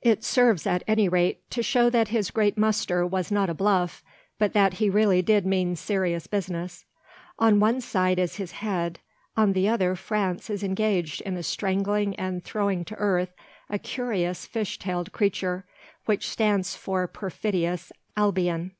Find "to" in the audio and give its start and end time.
1.50-1.62, 12.86-12.94